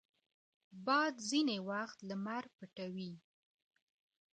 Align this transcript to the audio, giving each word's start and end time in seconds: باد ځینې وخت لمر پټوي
باد 0.85 1.13
ځینې 1.29 1.57
وخت 1.69 1.97
لمر 2.09 2.43
پټوي 2.57 3.13